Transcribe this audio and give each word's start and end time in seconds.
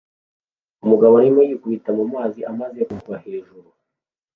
Umugabo 0.83 1.13
arimo 1.21 1.39
yikubita 1.47 1.89
mu 1.97 2.05
mazi 2.13 2.39
amaze 2.51 2.79
kugwa 2.89 3.15
hejuru 3.25 3.69